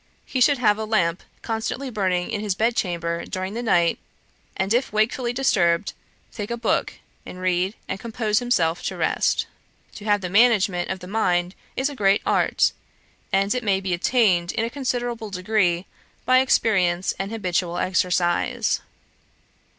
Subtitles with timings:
[0.25, 3.99] He should have a lamp constantly burning in his bed chamber during the night,
[4.57, 5.93] and if wakefully disturbed,
[6.33, 6.93] take a book,
[7.23, 9.45] and read, and compose himself to rest.
[9.97, 12.71] To have the management of the mind is a great art,
[13.31, 15.85] and it may be attained in a considerable degree
[16.25, 18.81] by experience and habitual exercise.'